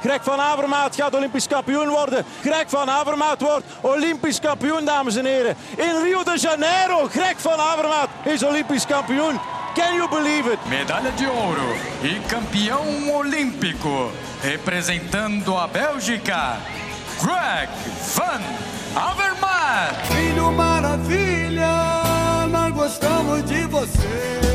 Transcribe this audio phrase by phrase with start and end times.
[0.00, 2.24] Greg van Avermaat gaat Olympisch kampioen worden.
[2.40, 5.56] Greg van Avermaat wordt Olympisch kampioen, dames en heren.
[5.76, 9.40] In Rio de Janeiro, Greg van Avermaat is Olympisch kampioen.
[9.74, 10.58] Can you believe it?
[10.68, 14.10] Medalha de ouro e campeão olímpico,
[14.42, 16.56] representando a Bélgica,
[17.20, 17.68] Greg
[18.14, 18.42] van
[18.94, 20.06] Avermaet.
[20.06, 24.47] Filho maravilha, nós gostamos de você.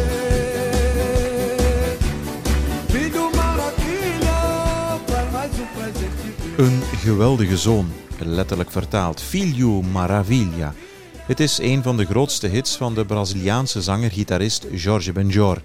[6.57, 9.21] Een geweldige zoon, letterlijk vertaald.
[9.21, 10.73] Filho Maravilha.
[11.17, 15.61] Het is een van de grootste hits van de Braziliaanse zanger-gitarist Jorge Benjor.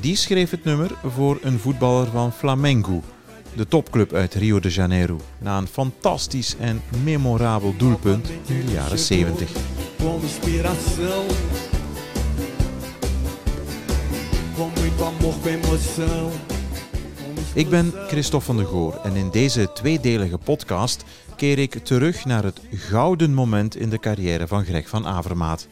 [0.00, 3.02] Die schreef het nummer voor een voetballer van Flamengo,
[3.56, 8.98] de topclub uit Rio de Janeiro, na een fantastisch en memorabel doelpunt in de jaren
[8.98, 9.50] 70.
[14.56, 16.53] Com muito amor, com emoção.
[17.54, 21.04] Ik ben Christophe van de Goor en in deze tweedelige podcast
[21.36, 25.66] keer ik terug naar het gouden moment in de carrière van Greg van Avermaat.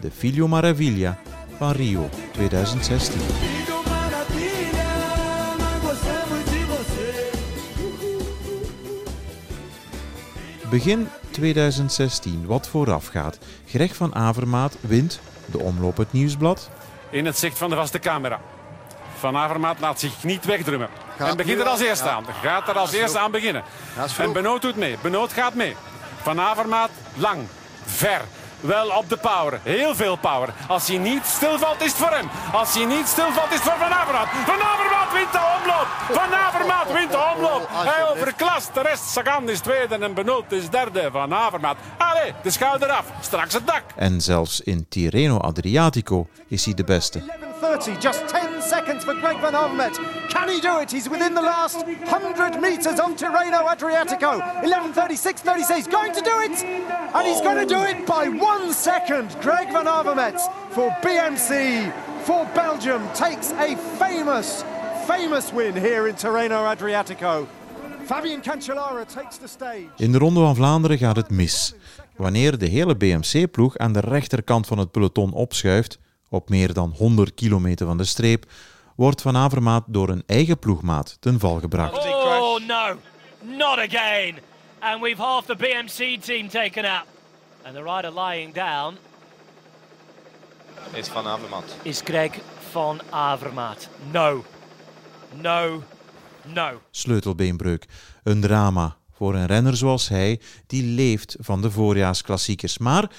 [0.00, 1.18] De Filho Maravilha
[1.56, 3.20] van Rio 2016.
[3.20, 7.30] Filho maravilha, nós gostamos de você.
[10.70, 13.38] Begin 2016, wat voorafgaat.
[13.66, 16.70] Greg van Avermaat wint de omloop het nieuwsblad.
[17.10, 18.40] in het zicht van de vaste camera.
[19.18, 20.88] Van Avermaat laat zich niet wegdrummen.
[21.22, 22.10] Gaat en begint er als al, eerste ja.
[22.10, 22.24] aan.
[22.42, 23.62] Gaat er als eerste aan beginnen.
[24.18, 24.98] En Benoot doet mee.
[25.02, 25.76] Benoot gaat mee.
[26.22, 27.46] Van Avermaat lang,
[27.84, 28.20] ver.
[28.60, 29.60] Wel op de power.
[29.62, 30.48] Heel veel power.
[30.68, 32.28] Als hij niet stilvalt, is het voor hem.
[32.52, 34.28] Als hij niet stilvalt, is het voor Van Avermaat.
[34.28, 35.86] Van Avermaat wint de omloop.
[36.10, 37.68] Van Avermaat wint de omloop.
[37.70, 38.74] Hij overklast.
[38.74, 41.08] De rest, Sagan is tweede en Benoot is derde.
[41.12, 41.76] Van Avermaat.
[41.98, 43.04] Allee, de schouder af.
[43.20, 43.82] Straks het dak.
[43.96, 47.22] En zelfs in Tirreno Adriatico is hij de beste.
[47.62, 49.96] 11.30, just 10 seconds for Greg Van Avermaet.
[50.28, 50.90] Can he do it?
[50.90, 54.40] He's within the last 100 metres of Tirreno Adriatico.
[54.62, 56.64] 11.36, 36, he's going to do it!
[57.14, 59.36] And he's going to do it by one second.
[59.40, 61.92] Greg Van Avermaet for BMC,
[62.24, 64.64] for Belgium, takes a famous,
[65.06, 67.46] famous win here in Tirreno Adriatico.
[68.06, 69.88] Fabian Cancellara takes the stage.
[69.96, 71.74] In de Ronde van Vlaanderen gaat het mis.
[72.16, 75.98] Wanneer de hele BMC-ploeg aan de rechterkant van het peloton opschuift,
[76.32, 78.50] op meer dan 100 kilometer van de streep,
[78.96, 82.06] wordt Van Avermaat door een eigen ploegmaat ten val gebracht.
[82.06, 82.96] Oh no,
[83.40, 84.38] not again.
[84.78, 87.06] And we've half the BMC team taken out.
[87.62, 88.96] And the rider lying down
[90.92, 91.76] is Van Avermaet.
[91.82, 92.30] is Greg
[92.70, 93.88] van Avermaat.
[94.10, 94.44] No,
[95.40, 95.82] no,
[96.46, 96.80] no.
[96.90, 97.86] Sleutelbeenbreuk.
[98.22, 102.78] Een drama voor een renner zoals hij, die leeft van de voorjaarsklassiekers.
[102.78, 103.10] Maar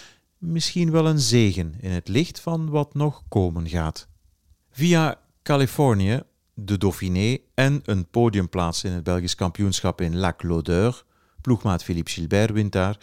[0.44, 4.08] misschien wel een zegen in het licht van wat nog komen gaat.
[4.72, 6.22] Via Californië,
[6.54, 11.04] de Dauphiné en een podiumplaats in het Belgisch kampioenschap in Lac Laudeur,
[11.42, 12.98] ploegmaat Philippe Gilbert wint daar,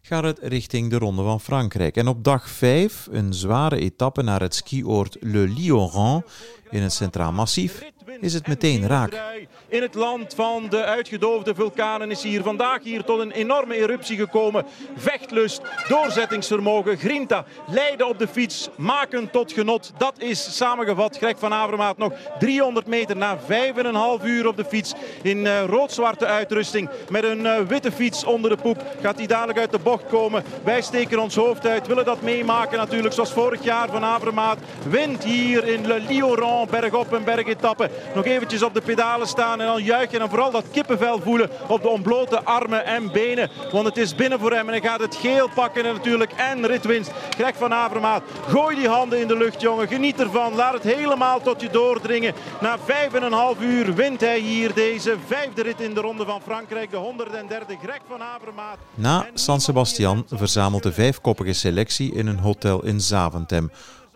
[0.00, 1.96] gaat het richting de Ronde van Frankrijk.
[1.96, 6.24] En op dag 5 een zware etappe naar het skioord Le Lioran
[6.70, 7.82] in het Centraal Massief
[8.22, 9.20] is het meteen raak.
[9.68, 14.16] In het land van de uitgedoofde vulkanen is hier vandaag hier tot een enorme eruptie
[14.16, 14.64] gekomen.
[14.96, 19.92] Vechtlust, doorzettingsvermogen, grinta, leiden op de fiets, maken tot genot.
[19.98, 21.16] Dat is samengevat.
[21.16, 24.94] Greg van Avermaat nog 300 meter na 5,5 uur op de fiets.
[25.22, 28.84] In eh, rood-zwarte uitrusting met een eh, witte fiets onder de poep.
[29.00, 30.44] Gaat hij dadelijk uit de bocht komen.
[30.64, 33.14] Wij steken ons hoofd uit, willen dat meemaken natuurlijk.
[33.14, 37.90] Zoals vorig jaar van Avermaat wint hier in Le Lioran bergop en bergetappe.
[38.14, 40.20] Nog eventjes op de pedalen staan en dan juichen.
[40.20, 43.50] En vooral dat kippenvel voelen op de ontblote armen en benen.
[43.72, 46.66] Want het is binnen voor hem en hij gaat het geel pakken en natuurlijk en
[46.66, 47.10] ritwinst.
[47.30, 49.88] Greg van Avermaat, gooi die handen in de lucht jongen.
[49.88, 52.34] Geniet ervan, laat het helemaal tot je doordringen.
[52.60, 56.24] Na vijf en een half uur wint hij hier deze vijfde rit in de Ronde
[56.24, 56.90] van Frankrijk.
[56.90, 58.78] De 103e Greg van Avermaat.
[58.94, 63.70] Na San Sebastian verzamelt de vijfkoppige selectie in een hotel in Zaventem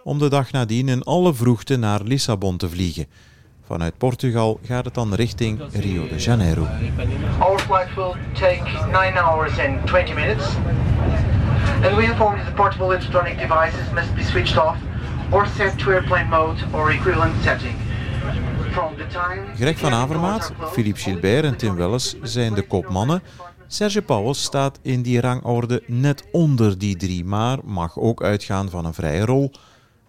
[0.06, 3.06] om de dag nadien in alle vroegte naar Lissabon te vliegen.
[3.66, 6.66] Vanuit Portugal gaat het dan richting Rio de Janeiro.
[7.38, 10.44] Our flight will take 9 hours and 20 minutes.
[11.82, 14.76] And we inform that portable electronic devices must be switched off
[15.30, 17.76] or set to airplane mode or equivalent setting.
[18.76, 23.22] The Greg van Avermaat, Philippe Gilbert en Tim Welles zijn de kopmannen.
[23.66, 28.84] Serge Pauwels staat in die rangorde net onder die drie, maar mag ook uitgaan van
[28.84, 29.50] een vrije rol.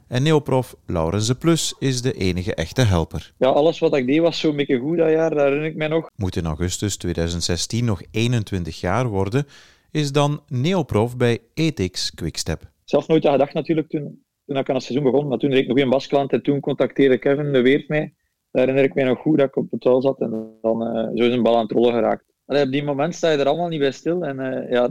[0.07, 3.33] En neoprof Laurens de Plus is de enige echte helper.
[3.37, 5.87] Ja, alles wat ik deed was zo'n beetje goed dat jaar, dat herinner ik mij
[5.87, 6.09] nog.
[6.15, 9.45] Moet in augustus 2016 nog 21 jaar worden,
[9.91, 12.71] is dan neoprof bij Ethics Quickstep.
[12.83, 15.61] Zelf nooit aan gedacht natuurlijk toen, toen ik aan het seizoen begon, maar toen reed
[15.61, 18.13] ik nog in Baskeland en toen contacteerde Kevin de Weert mij.
[18.51, 21.03] daar herinner ik mij nog goed dat ik op het touw zat en dan uh,
[21.15, 22.25] zo is een bal aan het rollen geraakt.
[22.45, 24.23] Allee, op die moment sta je er allemaal niet bij stil.
[24.23, 24.89] En uh, ja,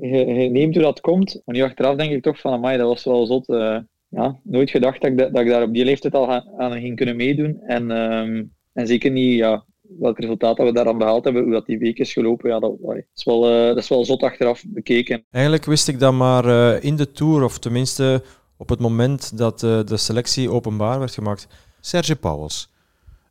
[0.00, 1.42] je, je, neemt hoe dat komt.
[1.44, 3.48] Maar nu achteraf denk ik toch van, amai, dat was wel zot.
[3.48, 6.96] Uh, ja, nooit gedacht dat ik, dat, ik daar op die leeftijd al aan ging
[6.96, 7.60] kunnen meedoen.
[7.60, 9.64] En, um, en zeker niet ja,
[9.98, 12.50] welk resultaat dat we daaraan behaald hebben, hoe dat die week is gelopen.
[12.50, 12.72] Ja, dat,
[13.14, 15.24] is wel, uh, dat is wel zot achteraf bekeken.
[15.30, 16.46] Eigenlijk wist ik dat maar
[16.82, 18.22] in de Tour, of tenminste
[18.56, 21.48] op het moment dat de selectie openbaar werd gemaakt.
[21.80, 22.74] Serge Pauwels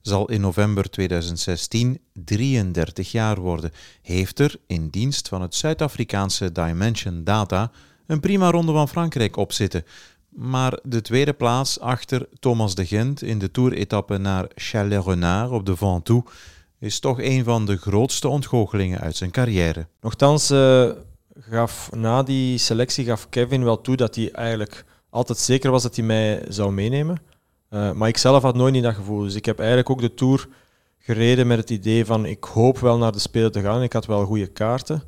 [0.07, 3.71] zal in november 2016 33 jaar worden,
[4.01, 7.71] heeft er in dienst van het Zuid-Afrikaanse Dimension Data
[8.07, 9.83] een prima ronde van Frankrijk op zitten.
[10.35, 15.75] Maar de tweede plaats achter Thomas de Gent in de toeretappe naar Chalais-Renard op de
[15.75, 16.31] Ventoux
[16.79, 19.87] is toch een van de grootste ontgoochelingen uit zijn carrière.
[20.01, 20.91] Nochtans uh,
[21.39, 25.95] gaf na die selectie gaf Kevin wel toe dat hij eigenlijk altijd zeker was dat
[25.95, 27.21] hij mij zou meenemen.
[27.69, 29.21] Uh, maar ik zelf had nooit niet dat gevoel.
[29.21, 30.47] Dus ik heb eigenlijk ook de Tour
[30.99, 33.83] gereden met het idee van ik hoop wel naar de Spelen te gaan.
[33.83, 35.03] Ik had wel goede kaarten,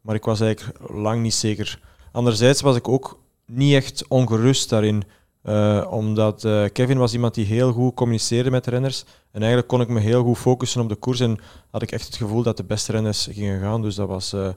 [0.00, 1.80] maar ik was eigenlijk lang niet zeker.
[2.12, 5.02] Anderzijds was ik ook niet echt ongerust daarin.
[5.42, 9.04] Uh, omdat uh, Kevin was iemand die heel goed communiceerde met de renners.
[9.30, 11.20] En eigenlijk kon ik me heel goed focussen op de koers.
[11.20, 11.38] En
[11.70, 13.82] had ik echt het gevoel dat de beste renners gingen gaan.
[13.82, 14.48] Dus dat was, uh,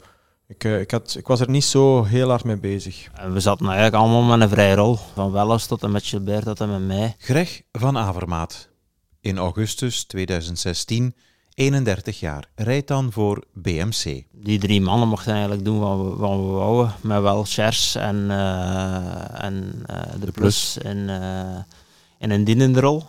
[0.48, 3.08] ik, ik, had, ik was er niet zo heel hard mee bezig.
[3.14, 4.98] En we zaten eigenlijk allemaal met een vrije rol.
[5.14, 7.16] Van Welles tot en met Gilbert tot en met mij.
[7.18, 8.70] Greg van Avermaat.
[9.22, 11.16] In augustus 2016
[11.58, 14.24] 31 jaar, rijdt dan voor BMC.
[14.32, 18.16] Die drie mannen mochten eigenlijk doen wat we, wat we wouden, met wel Chers en,
[18.16, 21.58] uh, en uh, de, de, Plus, plus in, uh,
[22.20, 23.04] in een dienende rol.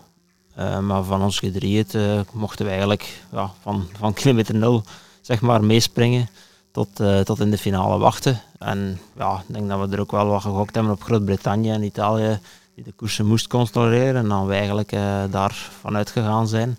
[0.83, 1.87] maar van ons gedrieën
[2.33, 4.83] mochten we eigenlijk ja, van, van kilometer nul
[5.21, 6.29] zeg maar, meespringen
[6.73, 6.89] tot,
[7.25, 8.41] tot in de finale wachten.
[8.59, 11.83] En ja, ik denk dat we er ook wel wat gegokt hebben op Groot-Brittannië en
[11.83, 12.41] Italië,
[12.75, 14.17] die de koersen moest controleren.
[14.17, 14.91] En dan we eigenlijk
[15.31, 16.79] daar vanuit gegaan zijn.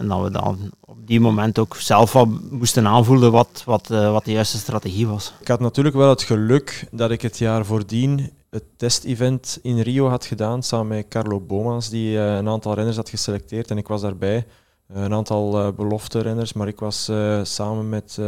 [0.00, 4.24] En dat we dan op die moment ook zelf moesten aanvoelen wat, wat, uh, wat
[4.24, 5.32] de juiste strategie was.
[5.40, 10.08] Ik had natuurlijk wel het geluk dat ik het jaar voordien het testevent in Rio
[10.08, 13.70] had gedaan samen met Carlo Bomans, die uh, een aantal renners had geselecteerd.
[13.70, 14.46] En ik was daarbij.
[14.94, 17.10] Uh, een aantal belofte renners, maar ik was
[17.42, 18.18] samen met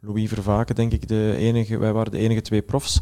[0.00, 3.00] Louis Vervaken, denk ik, de enige, wij waren de enige twee profs.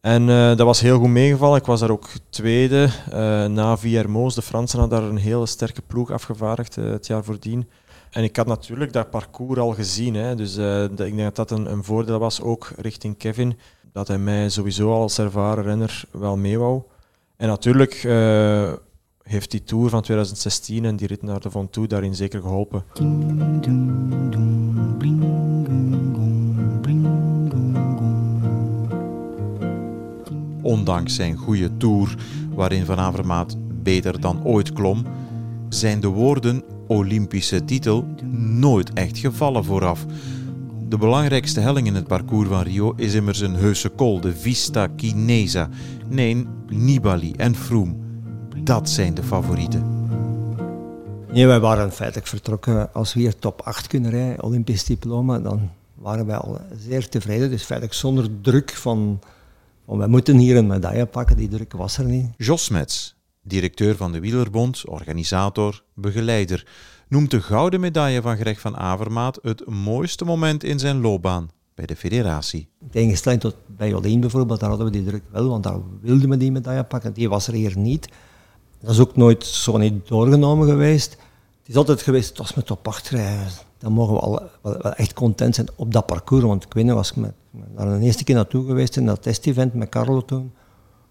[0.00, 1.58] En uh, dat was heel goed meegevallen.
[1.58, 2.88] Ik was daar ook tweede.
[3.12, 7.24] Uh, na Viermoos, de Fransen hadden daar een hele sterke ploeg afgevaardigd uh, het jaar
[7.24, 7.68] voordien.
[8.10, 10.14] En ik had natuurlijk dat parcours al gezien.
[10.14, 10.34] Hè.
[10.34, 10.56] Dus
[10.90, 13.58] ik denk dat dat een, een, voordeel was, ook richting Kevin.
[13.92, 16.82] Dat hij mij sowieso als ervaren renner wel mee wou.
[17.36, 17.94] En natuurlijk
[19.22, 22.84] heeft die Tour van 2016 en die rit naar de Ventoux daarin zeker geholpen.
[30.70, 32.14] Ondanks zijn goede tour,
[32.54, 35.04] waarin Van Avermaat beter dan ooit klom,
[35.68, 40.06] zijn de woorden Olympische titel nooit echt gevallen vooraf.
[40.88, 44.88] De belangrijkste helling in het parcours van Rio is immers een heuse kool, de Vista
[44.96, 45.68] Chinesa.
[46.08, 47.94] Nee, Nibali en Froome.
[48.62, 50.08] Dat zijn de favorieten.
[51.32, 55.70] Nee, wij waren feitelijk vertrokken als we hier top 8 kunnen rijden, Olympisch diploma, dan
[55.94, 57.50] waren wij al zeer tevreden.
[57.50, 59.20] Dus feitelijk zonder druk van
[59.98, 62.26] we moeten hier een medaille pakken, die druk was er niet.
[62.36, 66.66] Jos Smets, directeur van de Wielerbond, organisator, begeleider,
[67.08, 71.86] noemt de gouden medaille van Greg van Avermaat het mooiste moment in zijn loopbaan bij
[71.86, 72.68] de federatie.
[72.80, 76.28] In tegenstelling tot bij Jolien bijvoorbeeld, daar hadden we die druk wel, want daar wilden
[76.28, 77.12] we die medaille pakken.
[77.12, 78.08] Die was er hier niet.
[78.80, 81.16] Dat is ook nooit zo niet doorgenomen geweest.
[81.70, 84.78] Het is altijd geweest, het was met top 8 rijden dan mogen we al wel,
[84.78, 86.44] echt content zijn op dat parcours.
[86.44, 89.22] Want ik weet nog, was ik met, daar een eerste keer naartoe geweest in dat
[89.22, 90.52] testevent met Carlo toen.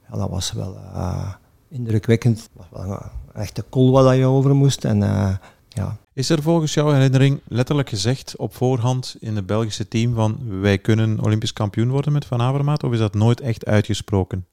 [0.09, 1.33] Ja, dat was wel uh,
[1.69, 2.49] indrukwekkend.
[2.53, 2.91] Het was wel
[3.33, 4.85] een echte kool waar je over moest.
[4.85, 5.35] En, uh,
[5.69, 5.97] ja.
[6.13, 10.77] Is er volgens jouw herinnering letterlijk gezegd op voorhand in het Belgische team van wij
[10.77, 12.83] kunnen Olympisch kampioen worden met Van Avermaat?
[12.83, 14.45] Of is dat nooit echt uitgesproken?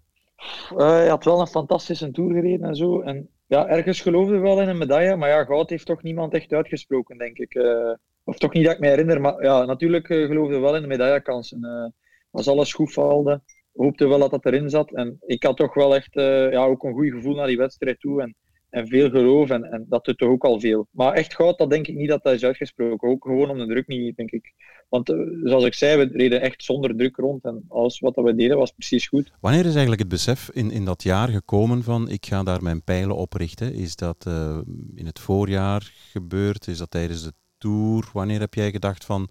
[0.73, 3.01] Uh, hij had wel een fantastische tour gereden en zo.
[3.01, 6.53] En ja, ergens geloofde wel in een medaille, maar ja, goud heeft toch niemand echt
[6.53, 7.55] uitgesproken, denk ik.
[7.55, 10.83] Uh, of toch niet dat ik me herinner, maar ja, natuurlijk uh, geloofde wel in
[10.83, 11.65] de medaillekansen.
[11.65, 11.87] Uh,
[12.31, 14.93] als alles goed valde, hoopte wel dat dat erin zat.
[14.93, 16.15] En ik had toch wel echt
[16.51, 18.23] ja, ook een goed gevoel naar die wedstrijd toe.
[18.23, 18.37] En,
[18.77, 20.87] en veel geloof, en, en dat doet toch ook al veel.
[20.91, 23.09] Maar echt goud, dat denk ik niet dat dat is uitgesproken.
[23.09, 24.53] Ook gewoon om de druk niet, denk ik.
[24.89, 28.35] Want uh, zoals ik zei, we reden echt zonder druk rond en alles wat we
[28.35, 29.33] deden was precies goed.
[29.41, 32.83] Wanneer is eigenlijk het besef in, in dat jaar gekomen van ik ga daar mijn
[32.83, 33.75] pijlen op richten?
[33.75, 34.59] Is dat uh,
[34.95, 36.67] in het voorjaar gebeurd?
[36.67, 38.11] Is dat tijdens de tour?
[38.13, 39.29] Wanneer heb jij gedacht van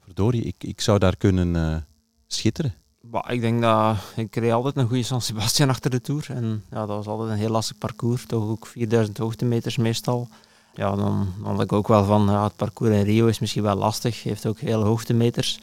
[0.00, 1.76] verdorie, ik, ik zou daar kunnen uh,
[2.26, 2.79] schitteren?
[3.28, 6.26] Ik denk dat ik kreeg altijd een goede San Sebastian achter de tour.
[6.28, 8.26] En ja, dat was altijd een heel lastig parcours.
[8.26, 10.28] Toch ook 4000 hoogtemeters meestal.
[10.74, 13.62] Ja, dan, dan had ik ook wel van, ja, het parcours in Rio is misschien
[13.62, 15.60] wel lastig, heeft ook heel hoogtemeters.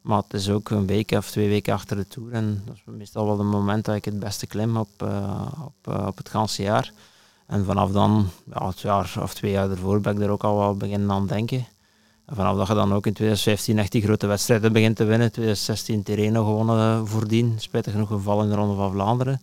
[0.00, 2.32] Maar het is ook een week of twee weken achter de Tour.
[2.32, 5.92] En dat is meestal wel het moment dat ik het beste klim op, uh, op,
[5.94, 6.92] uh, op het ganse jaar.
[7.46, 10.58] En vanaf dan, ja, het jaar of twee jaar ervoor, ben ik er ook al
[10.58, 11.66] wel beginnen aan denken.
[12.32, 15.32] Vanaf dat je dan ook in 2015 echt die grote wedstrijden begint te winnen.
[15.32, 17.54] 2016 Tirreno gewonnen voordien.
[17.58, 19.40] Spijtig genoeg gevallen in de Ronde van Vlaanderen.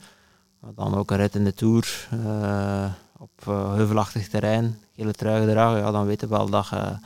[0.76, 2.08] Dan ook een rit in de Tour.
[2.14, 2.86] Uh,
[3.18, 4.80] op heuvelachtig terrein.
[4.96, 5.80] Gele trui gedragen.
[5.80, 6.98] Ja, dan weet je wel dat je,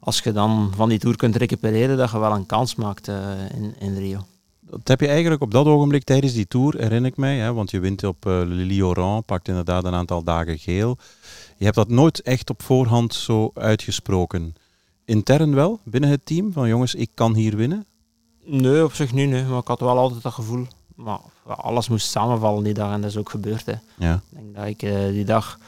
[0.00, 3.08] als je dan van die Tour kunt recupereren, dat je wel een kans maakt
[3.54, 4.24] in, in Rio
[4.70, 7.70] dat heb je eigenlijk op dat ogenblik tijdens die tour, herinner ik mij, hè, want
[7.70, 10.98] je wint op uh, Lille-Oran, pakt inderdaad een aantal dagen geel.
[11.56, 14.54] Je hebt dat nooit echt op voorhand zo uitgesproken.
[15.04, 17.86] Intern wel, binnen het team, van jongens, ik kan hier winnen?
[18.44, 19.44] Nee, op zich niet, nee.
[19.44, 20.66] maar ik had wel altijd dat gevoel.
[20.94, 23.66] Maar alles moest samenvallen die dag en dat is ook gebeurd.
[23.66, 23.74] Hè.
[23.98, 24.14] Ja.
[24.14, 25.58] Ik denk dat ik uh, die dag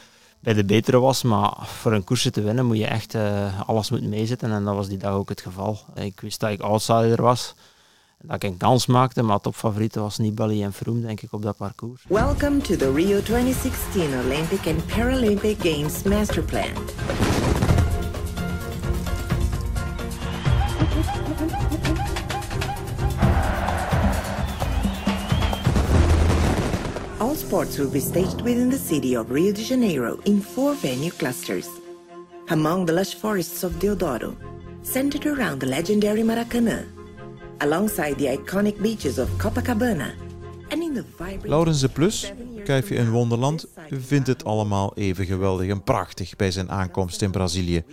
[0.41, 3.91] bij de betere was, maar voor een koersje te winnen moet je echt uh, alles
[3.91, 5.79] moeten meezitten en dat was die dag ook het geval.
[5.95, 7.55] Ik wist dat ik outsider was
[8.27, 11.57] dat ik een kans maakte, maar topfavorieten was Nibali en Froome, denk ik, op dat
[11.57, 12.05] parcours.
[12.09, 16.75] Welcome to the Rio 2016 Olympic and Paralympic Games Masterplan.
[27.47, 31.69] Sports will be staged within the city of Rio de Janeiro in four venue clusters.
[32.49, 34.35] Among the lush forests of Deodoro,
[34.83, 36.85] centered around the legendary Maracanã,
[37.61, 40.13] alongside the iconic beaches of Copacabana.
[40.71, 42.33] And in the vibrant Laurens de Plus,
[42.65, 47.85] kuifje in Wonderland, vindt het allemaal even geweldig en prachtig bij zijn aankomst in Brazilië.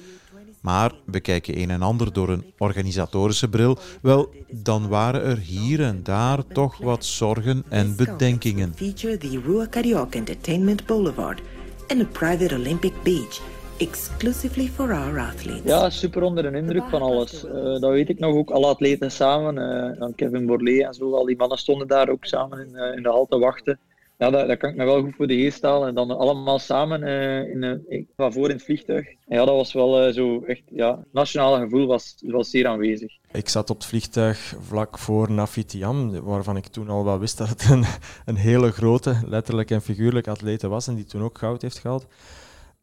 [0.63, 5.82] Maar bekijk je een en ander door een organisatorische bril, wel, dan waren er hier
[5.82, 8.74] en daar toch wat zorgen en bedenkingen.
[8.75, 11.41] Feature the Rua Carioca Entertainment Boulevard
[11.88, 13.41] and a private Olympic beach
[13.77, 15.72] exclusively for our athletes.
[15.72, 17.46] Ja, super onder de indruk van alles.
[17.46, 19.58] Uh, dat weet ik nog ook, alle atleten samen.
[20.01, 23.03] Uh, Kevin Borlée en zo, al die mannen stonden daar ook samen in, uh, in
[23.03, 23.79] de hal te wachten.
[24.24, 25.88] Ja, dat, dat kan ik me wel goed voor de geest halen.
[25.88, 27.03] En dan allemaal samen
[27.51, 29.08] in, in, van voor in het vliegtuig.
[29.27, 33.12] Ja, dat was wel zo echt, ja, het nationale gevoel was, was zeer aanwezig.
[33.32, 37.50] Ik zat op het vliegtuig vlak voor Nafitiam, waarvan ik toen al wel wist dat
[37.50, 37.84] het een,
[38.25, 42.06] een hele grote, letterlijk en figuurlijk atlete was en die toen ook goud heeft gehaald.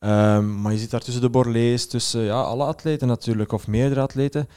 [0.01, 4.01] Um, maar je zit daar tussen de Borlees, tussen ja, alle atleten natuurlijk, of meerdere
[4.01, 4.49] atleten.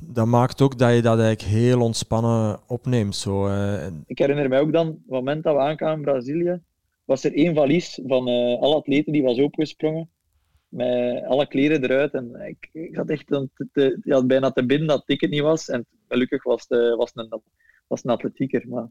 [0.00, 3.16] Dat maakt ook dat je dat eigenlijk heel ontspannen opneemt.
[3.16, 3.86] Zo, uh.
[4.06, 6.60] Ik herinner mij ook dan, op het moment dat we aankwamen in Brazilië,
[7.04, 10.10] was er één valies van uh, alle atleten die was opengesprongen.
[10.68, 12.12] Met alle kleren eruit.
[12.12, 13.40] En ik, ik had echt
[14.02, 15.68] ja, bijna te binnen dat het ticket niet was.
[15.68, 17.42] En gelukkig was het was een
[17.86, 18.68] was een atletieker.
[18.68, 18.88] Maar,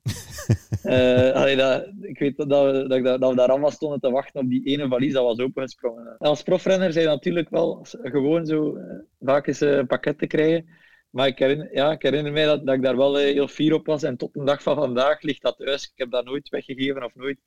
[1.34, 4.50] allee, dat, ik weet dat, dat, dat, dat, we daar allemaal stonden te wachten op
[4.50, 6.08] die ene valies dat was opengesprongen.
[6.08, 8.84] En als profrenner zijn natuurlijk wel gewoon zo uh,
[9.20, 10.66] vaak eens een pakket te krijgen.
[11.10, 13.86] Maar ik herinner, ja, ik herinner mij dat, dat ik daar wel heel fier op
[13.86, 14.04] was.
[14.04, 15.84] En tot de dag van vandaag ligt dat thuis.
[15.84, 17.40] Ik heb dat nooit weggegeven of nooit,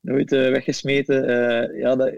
[0.00, 1.26] nooit weggesmeten.
[1.76, 2.14] ja, dat,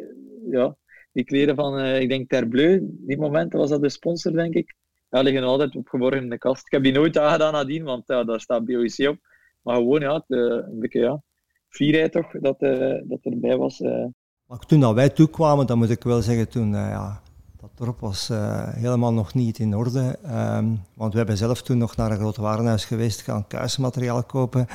[0.50, 0.76] ja,
[1.12, 4.74] die kleren van, ik denk Terbleu, die momenten was dat de sponsor, denk ik
[5.10, 6.66] ja, liggen altijd opgeborgen in de kast.
[6.66, 9.16] Ik heb die nooit aangedaan nadien, want ja, daar staat BOIC op.
[9.62, 11.22] Maar gewoon, ja, het, een beetje, ja,
[11.68, 13.80] fierheid toch, dat, uh, dat erbij was.
[13.80, 14.04] Uh.
[14.46, 17.20] Maar toen dat wij toekwamen, dan moet ik wel zeggen, toen, ja,
[17.60, 18.30] dat dorp was
[18.74, 20.18] helemaal nog niet in orde.
[20.24, 24.66] Um, want we hebben zelf toen nog naar een groot warenhuis geweest, gaan kuismateriaal kopen.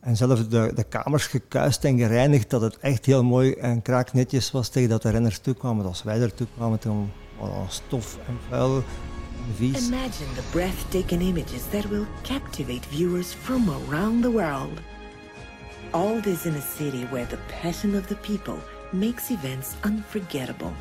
[0.00, 4.50] En zelf de, de kamers gekuist en gereinigd, dat het echt heel mooi en kraaknetjes
[4.50, 5.86] was tegen dat de renners toekwamen.
[5.86, 8.82] Als wij er toekwamen, toen was stof en vuil
[9.60, 14.80] Imagine the breathtaking images that will captivate viewers from around the world.
[15.94, 18.58] All this in a city where the passion of the people
[18.92, 20.72] makes events unforgettable.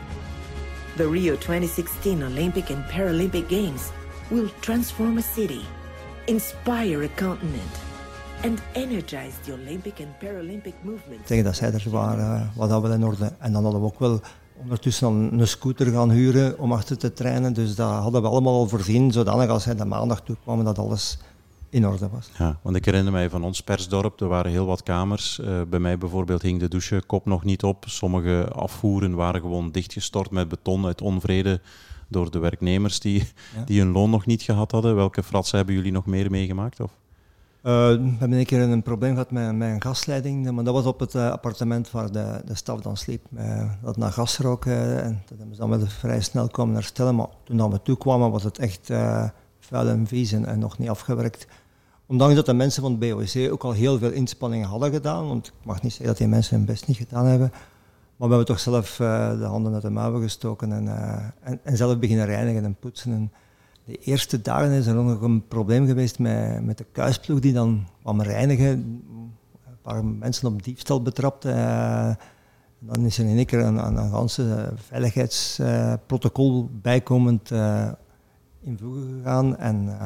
[0.97, 3.91] The Rio 2016 Olympic and Paralympic Games
[4.31, 5.63] will transform a city,
[6.27, 7.79] inspire a continent,
[8.43, 11.25] and energize the Olympic and Paralympic movement.
[11.25, 13.31] Tegen dat zij er waren, was dat wel in orde.
[13.39, 14.21] En dan hadden we ook wel
[14.55, 17.53] ondertussen een scooter gaan huren om achter te trainen.
[17.53, 21.17] Dus dat hadden we allemaal al voorzien, zodanig als hij de maandag toekwamen dat alles
[21.69, 22.29] in orde was.
[22.37, 25.39] Ja, want ik herinner mij van ons persdorp, er waren heel wat kamers.
[25.39, 27.83] Uh, bij mij bijvoorbeeld hing de douchekop nog niet op.
[27.87, 31.61] Sommige afvoeren waren gewoon dichtgestort met beton uit onvrede
[32.07, 33.23] door de werknemers die,
[33.55, 33.63] ja.
[33.65, 34.95] die hun loon nog niet gehad hadden.
[34.95, 36.79] Welke fratsen hebben jullie nog meer meegemaakt?
[36.79, 36.91] Of?
[37.65, 40.85] Uh, we hebben een keer een probleem gehad met, met een gasleiding, maar dat was
[40.85, 43.25] op het uh, appartement waar de, de staf dan sliep.
[43.37, 47.15] Uh, dat naar gas rook en dat hebben ze dan wel vrij snel komen herstellen.
[47.15, 48.87] Maar toen we toekwamen was het echt
[49.59, 51.47] vuil en vies en, nog niet afgewerkt.
[52.05, 55.47] Ondanks dat de mensen van het BOC ook al heel veel inspanningen hadden gedaan, want
[55.47, 57.49] ik mag niet zeggen dat die mensen hun best niet gedaan hebben.
[58.15, 60.87] Maar we hebben toch zelf de handen uit de mouwen gestoken en,
[61.41, 63.11] en, en, zelf beginnen reinigen en poetsen.
[63.11, 63.31] En
[63.85, 67.87] de eerste dagen is er nog een probleem geweest met, met de kuisploeg die dan
[68.01, 68.69] kwam reinigen.
[69.65, 71.45] Een paar mensen op diefstal betrapt.
[71.45, 72.13] Uh,
[72.79, 77.51] dan is er in één keer een, een, veiligheidsprotocol bijkomend
[78.61, 79.57] in voegen gegaan.
[79.57, 79.97] En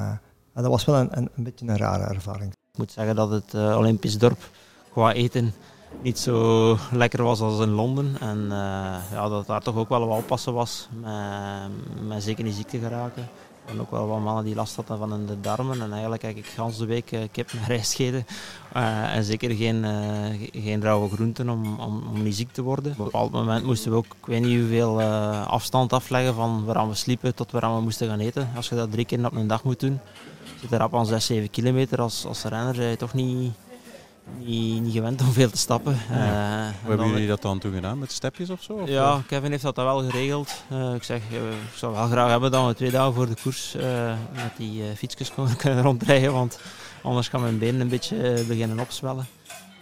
[0.53, 2.51] dat was wel een, een, een, beetje een rare ervaring.
[2.51, 4.49] Ik moet zeggen dat het Olympisch dorp
[4.91, 5.53] qua eten
[6.01, 8.15] niet zo lekker was als in Londen.
[8.19, 8.49] En uh,
[9.11, 13.27] ja, dat daar toch ook wel wat oppassen was met, met zeker die ziekte geraken.
[13.65, 15.81] En ook wel wat mannen die last hadden van de darmen.
[15.81, 18.25] En eigenlijk heb ik de week uh, kip met rijstscheden.
[18.75, 19.85] Uh, en zeker geen,
[20.51, 22.91] geen rauwe groenten om, om, om, niet ziek te worden.
[22.91, 26.87] Op een bepaald moment moesten we ook, ik weet niet hoeveel afstand afleggen van waar
[26.87, 28.49] we sliepen tot waar we moesten gaan eten.
[28.55, 29.99] Als je dat drie keer op een dag moet doen,
[30.61, 32.01] zit er op aan 6, 7 kilometer.
[32.01, 33.51] Als, als renner je toch niet
[34.37, 35.93] niet, niet gewend om veel te stappen.
[35.93, 36.17] Uh,
[36.81, 37.99] Hoe hebben jullie dat dan toen gedaan?
[37.99, 38.73] Met stepjes of zo?
[38.73, 39.19] Of ja, eh?
[39.27, 40.63] Kevin heeft dat wel geregeld.
[40.71, 43.75] Uh, ik zeg, ik zou wel graag hebben dat we twee dagen voor de koers
[44.33, 46.59] met die fietsjes kunnen rondrijden, want
[47.01, 49.27] anders gaan mijn benen een beetje beginnen opzwellen.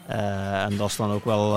[0.08, 1.52] en dat is dan ook wel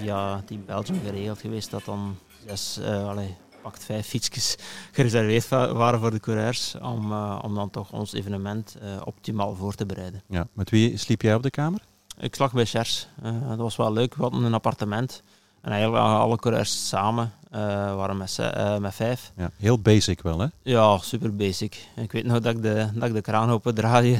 [0.00, 2.16] via Team Belgium geregeld geweest, dat dan
[2.46, 4.56] zes, allee, pakt vijf fietsjes
[4.92, 9.74] gereserveerd waren voor de coureurs, om, uh, om dan toch ons evenement uh, optimaal voor
[9.74, 10.22] te bereiden.
[10.26, 11.80] Ja, met wie sliep jij op de kamer?
[12.18, 13.08] Ik slag bij Chers.
[13.24, 14.14] Uh, dat was wel leuk.
[14.14, 15.22] We hadden een appartement.
[15.60, 18.36] En eigenlijk alle coureurs samen waren met,
[18.80, 19.32] met vijf.
[19.36, 20.46] Ja, heel basic wel, hè?
[20.62, 21.88] Ja, super basic.
[21.96, 24.18] Ik weet nog dat ik de, dat ik de kraan open draaide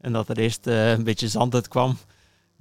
[0.00, 1.96] en dat er eerst een beetje zand uit kwam.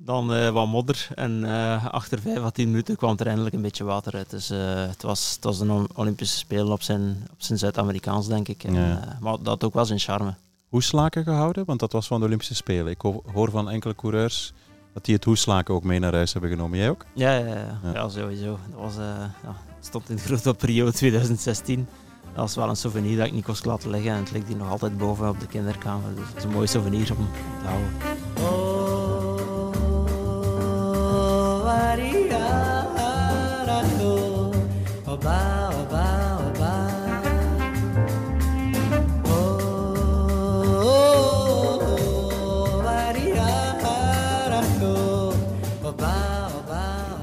[0.05, 3.61] Dan uh, wat modder en uh, achter 5 à 10 minuten kwam er eindelijk een
[3.61, 4.29] beetje water uit.
[4.29, 8.47] Dus uh, het, was, het was een Olympische Spelen op zijn, op zijn Zuid-Amerikaans, denk
[8.47, 8.63] ik.
[8.63, 9.17] En, ja.
[9.19, 10.35] maar dat ook wel zijn charme.
[10.69, 11.65] Hoeslaken gehouden?
[11.65, 12.91] Want dat was van de Olympische Spelen.
[12.91, 13.01] Ik
[13.33, 14.53] hoor van enkele coureurs
[14.93, 16.77] dat die het hoeslaken ook mee naar huis hebben genomen.
[16.77, 17.05] Jij ook?
[17.13, 17.79] Ja, ja, ja.
[17.83, 17.93] ja.
[17.93, 18.59] ja sowieso.
[18.69, 18.95] Dat was,
[19.43, 21.87] ja, stond in de grote periode 2016.
[22.23, 24.11] Dat was wel een souvenir dat ik niet kost laten liggen.
[24.11, 26.15] En het ligt hier nog altijd boven op de kinderkamer.
[26.15, 27.27] Dus het is een mooi souvenir om
[27.61, 28.90] te houden.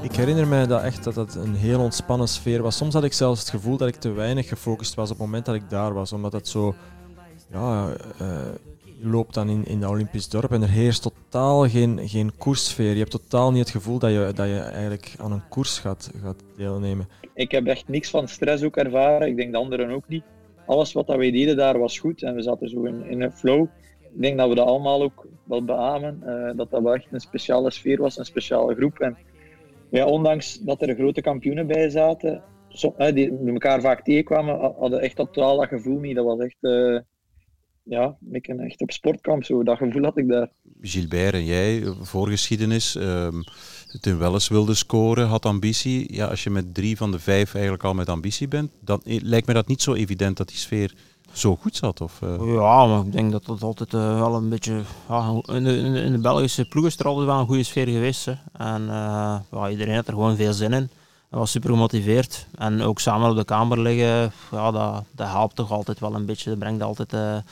[0.01, 2.77] Ik herinner mij dat echt dat het een heel ontspannen sfeer was.
[2.77, 5.45] Soms had ik zelfs het gevoel dat ik te weinig gefocust was op het moment
[5.45, 6.75] dat ik daar was, omdat het zo
[7.51, 8.53] ja, je
[9.01, 12.91] loopt dan in, in Olympisch dorp en er heerst totaal geen, geen koerssfeer.
[12.91, 16.11] Je hebt totaal niet het gevoel dat je, dat je eigenlijk aan een koers gaat,
[16.23, 17.07] gaat deelnemen.
[17.33, 19.27] Ik heb echt niks van stress ook ervaren.
[19.27, 20.23] Ik denk de anderen ook niet.
[20.65, 23.31] Alles wat dat wij deden daar was goed en we zaten zo in, in een
[23.31, 23.67] flow.
[24.01, 26.21] Ik denk dat we dat allemaal ook wel beamen.
[26.25, 28.99] Uh, dat dat wel echt een speciale sfeer was, een speciale groep.
[28.99, 29.17] En
[29.89, 35.01] ja, ondanks dat er grote kampioenen bij zaten, so, uh, die elkaar vaak tegenkwamen, hadden
[35.01, 36.15] echt totaal dat gevoel niet.
[36.15, 36.57] Dat was echt...
[36.61, 36.99] Uh,
[37.83, 40.49] ja, ik ben echt op sportkamp, zo, dat gevoel had ik daar.
[40.81, 43.43] Gilbert en jij, voorgeschiedenis, um,
[44.01, 46.13] toen wel eens wilde scoren, had ambitie.
[46.13, 49.47] Ja, als je met drie van de vijf eigenlijk al met ambitie bent, dan lijkt
[49.47, 50.93] me dat niet zo evident dat die sfeer
[51.31, 52.01] zo goed zat.
[52.01, 52.53] Of, uh...
[52.55, 54.81] Ja, maar ik denk dat dat altijd uh, wel een beetje...
[55.09, 58.25] Ja, in, de, in, de, Belgische ploeg is er altijd wel een goede sfeer geweest.
[58.25, 58.33] Hè.
[58.53, 60.89] En uh, ja, iedereen had er gewoon veel zin in.
[61.29, 62.47] Hij was super gemotiveerd.
[62.55, 66.25] En ook samen op de kamer liggen, ja, dat, dat helpt toch altijd wel een
[66.25, 66.49] beetje.
[66.49, 67.43] Dat brengt altijd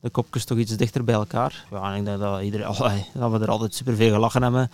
[0.00, 1.64] de kopjes toch iets dichter bij elkaar.
[1.70, 4.70] Ja, en ik denk dat, iedereen, allee, dat we er altijd super veel gelachen hebben.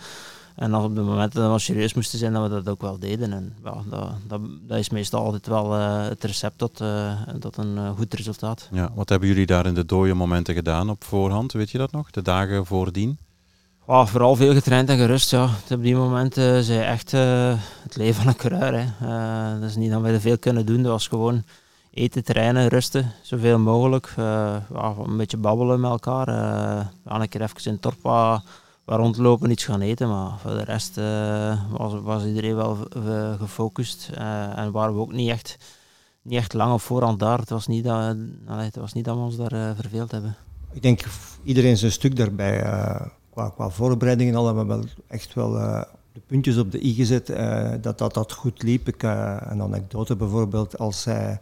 [0.57, 2.99] En als op de momenten dat we serieus moesten zijn, dat we dat ook wel
[2.99, 3.33] deden.
[3.33, 7.57] En ja, dat, dat, dat is meestal altijd wel uh, het recept tot, uh, tot
[7.57, 8.69] een uh, goed resultaat.
[8.71, 11.51] Ja, wat hebben jullie daar in de dode momenten gedaan op voorhand?
[11.51, 12.11] Weet je dat nog?
[12.11, 13.17] De dagen voordien?
[13.85, 15.31] Vooral veel getraind en gerust.
[15.31, 15.49] Ja.
[15.69, 18.85] Op die momenten zei echt het leven van een coureur.
[18.99, 19.59] Hè.
[19.59, 20.81] dat is niet dat we er veel kunnen doen.
[20.81, 21.43] Dat was gewoon
[21.97, 24.13] eten, trainen, rusten, zoveel mogelijk.
[24.19, 24.55] Uh,
[25.07, 26.29] een beetje babbelen met elkaar.
[26.29, 28.41] Uh, een keer even in waar,
[28.85, 30.09] rondlopen, iets gaan eten.
[30.09, 32.77] Maar voor de rest uh, was, was iedereen wel
[33.37, 34.09] gefocust.
[34.55, 35.57] en waren we ook niet echt,
[36.21, 37.39] niet echt lang op voorhand daar.
[37.39, 40.35] Het was niet dat, het was niet dat we ons daar verveeld hebben.
[40.71, 41.01] Ik denk
[41.43, 42.61] iedereen zijn stuk daarbij.
[43.29, 45.51] qua, qua voorbereidingen al hebben we wel echt wel
[46.13, 47.27] de puntjes op de i gezet.
[47.81, 48.87] dat, dat dat goed liep.
[48.87, 51.39] Ik, een anekdote bijvoorbeeld als zij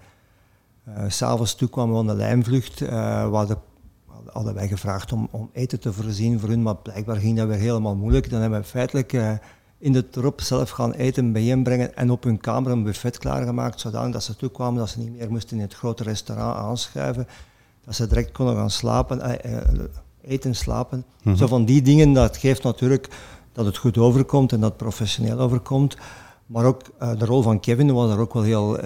[1.08, 2.82] S'avonds toe kwamen we aan de lijnvlucht.
[2.82, 2.90] Uh,
[3.30, 3.58] we hadden,
[4.26, 7.58] hadden wij gevraagd om, om, eten te voorzien voor hun, maar blijkbaar ging dat weer
[7.58, 8.30] helemaal moeilijk.
[8.30, 9.32] Dan hebben we feitelijk uh,
[9.78, 14.14] in de trop zelf gaan eten bijeenbrengen en op hun kamer een buffet klaargemaakt, zodat
[14.14, 17.28] dat ze toekwamen dat ze niet meer moesten in het grote restaurant aanschuiven,
[17.86, 19.40] dat ze direct konden gaan slapen,
[20.22, 21.06] eten, slapen.
[21.22, 23.10] Mm Zo van die dingen, dat geeft natuurlijk
[23.52, 25.98] dat het goed overkomt en dat het professioneel overkomt.
[26.46, 28.80] Maar ook de rol van Kevin was er ook wel heel,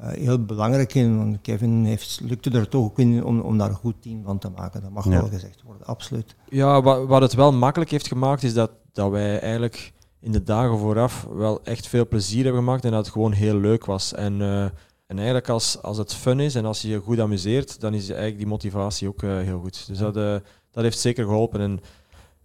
[0.00, 1.18] heel belangrijk in.
[1.18, 4.38] Want Kevin heeft, lukte er toch ook in om, om daar een goed team van
[4.38, 4.82] te maken.
[4.82, 5.10] Dat mag ja.
[5.10, 6.36] wel gezegd worden, absoluut.
[6.48, 10.42] Ja, wat, wat het wel makkelijk heeft gemaakt, is dat, dat wij eigenlijk in de
[10.42, 14.14] dagen vooraf wel echt veel plezier hebben gemaakt en dat het gewoon heel leuk was.
[14.14, 14.62] En, uh,
[15.06, 18.08] en eigenlijk als, als het fun is en als je je goed amuseert, dan is
[18.08, 19.86] eigenlijk die motivatie ook uh, heel goed.
[19.86, 20.36] Dus dat, uh,
[20.70, 21.60] dat heeft zeker geholpen.
[21.60, 21.80] En,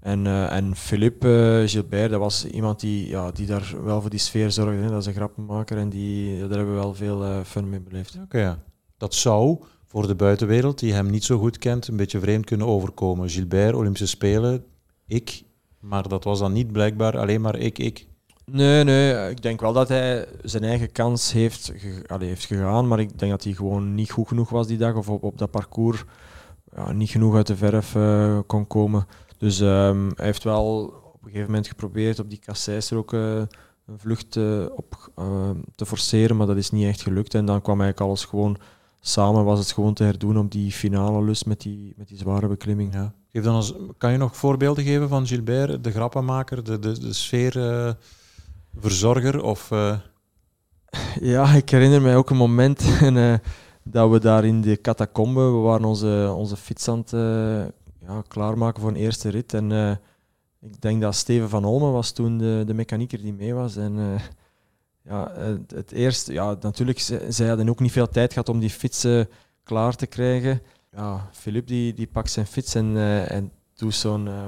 [0.02, 4.52] en, en Philippe Gilbert, dat was iemand die, ja, die daar wel voor die sfeer
[4.52, 4.82] zorgde.
[4.82, 4.90] Hè.
[4.90, 8.14] Dat is een grappenmaker en die, daar hebben we wel veel fun mee beleefd.
[8.14, 8.64] Oké, okay, ja.
[8.98, 12.68] Dat zou voor de buitenwereld, die hem niet zo goed kent, een beetje vreemd kunnen
[12.68, 13.30] overkomen.
[13.30, 14.64] Gilbert, Olympische Spelen,
[15.08, 15.44] ik
[15.82, 18.08] maar dat was dan niet blijkbaar alleen maar ik, ik.
[18.46, 19.30] Nee, nee.
[19.30, 22.88] Ik denk wel dat hij zijn eigen kans heeft, ge allee, heeft gegaan.
[22.88, 24.96] Maar ik denk dat hij gewoon niet goed genoeg was die dag.
[24.96, 26.04] Of op, op dat parcours
[26.76, 29.06] ja, niet genoeg uit de verf uh, kon komen.
[29.41, 33.13] Dus um, hij heeft wel op een gegeven moment geprobeerd op die kasseis er ook
[33.13, 33.36] uh,
[33.86, 35.12] een vlucht uh, op
[35.75, 36.38] te forceren.
[36.38, 37.34] Maar dat is niet echt gelukt.
[37.34, 38.58] En dan kwam eigenlijk alles gewoon
[38.99, 39.43] samen.
[39.43, 42.93] Was het gewoon te herdoen op die finale lus met die, met die zware beklimming.
[42.93, 43.13] Ja.
[43.32, 47.13] Geef dan eens, kan je nog voorbeelden geven van Gilbert, de grappenmaker, de, de, de
[47.13, 49.43] sfeerverzorger?
[49.43, 49.69] Of.
[51.19, 53.41] Ja, ik herinner mij ook een moment en,
[53.84, 57.12] dat we daar in de catacombe, we waren onze, onze fiets aan het
[58.12, 59.54] ja, klaarmaken voor een eerste rit.
[59.54, 59.71] En
[60.62, 63.76] ik denk dat Steven van Olmen was toen de, de mechanieker die mee was.
[63.76, 64.19] En
[65.04, 65.32] ja,
[65.67, 69.30] het, eerste, ja, natuurlijk, zij hadden ook niet veel tijd gehad om die fietsen
[69.63, 74.26] klaar te krijgen ja, Filip die, die pakt zijn fiets en, uh, en doet zo'n
[74.26, 74.45] uh,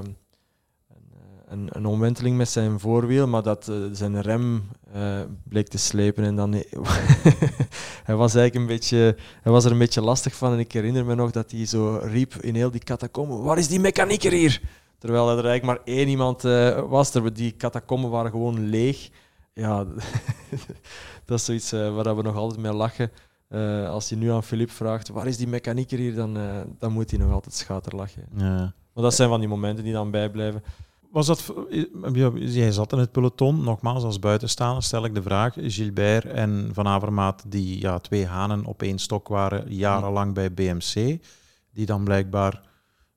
[1.48, 4.62] een, een omwenteling met zijn voorwiel, maar dat uh, zijn rem
[5.48, 6.24] bleek te slepen.
[6.24, 6.52] En dan
[8.08, 10.52] hij was eigenlijk een beetje, hij was er een beetje lastig van.
[10.52, 13.68] En ik herinner me nog dat hij zo riep in heel die catacomben: Waar is
[13.68, 14.60] die mechanieker hier?
[14.98, 16.42] Terwijl er eigenlijk maar één iemand
[16.88, 17.12] was.
[17.32, 19.10] Die catacomben waren gewoon leeg.
[19.52, 19.84] Ja,
[21.26, 23.10] dat is zoiets waar we nog altijd mee lachen.
[23.54, 26.92] Uh, als je nu aan Filip vraagt, waar is die mechanieker hier, dan, uh, dan
[26.92, 28.24] moet hij nog altijd schaterlachen.
[28.36, 28.74] Ja.
[28.92, 30.62] Maar dat zijn van die momenten die dan bijblijven.
[31.14, 31.52] Was dat,
[32.34, 35.54] jij zat in het peloton, nogmaals als buitenstaander stel ik de vraag.
[35.56, 41.18] Gilbert en Van Avermaat, die ja, twee hanen op één stok waren jarenlang bij BMC,
[41.72, 42.60] die dan blijkbaar